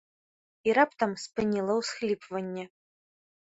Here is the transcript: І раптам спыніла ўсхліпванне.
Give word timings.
І 0.69 0.73
раптам 0.77 1.13
спыніла 1.25 1.73
ўсхліпванне. 1.81 2.67